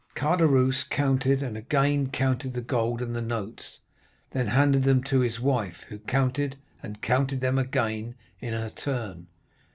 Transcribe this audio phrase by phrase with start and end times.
[0.15, 3.81] Caderousse counted and again counted the gold and the notes,
[4.31, 9.27] then handed them to his wife, who counted and counted them again in her turn.